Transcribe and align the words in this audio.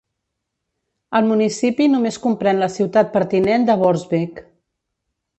El 1.17 1.25
municipi 1.31 1.85
només 1.95 2.17
comprèn 2.23 2.61
la 2.63 2.69
ciutat 2.79 3.11
pertinent 3.19 3.67
de 3.71 3.75
Borsbeek. 3.83 4.41